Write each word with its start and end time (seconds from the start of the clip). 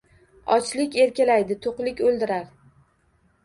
Ochlik 0.55 0.97
erkalaydi, 1.03 1.59
to’qlik 1.67 2.03
o’ldirar. 2.09 2.51